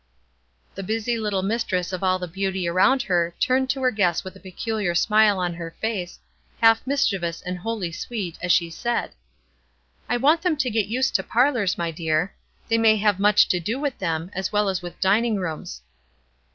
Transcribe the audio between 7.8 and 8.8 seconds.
sweet, as she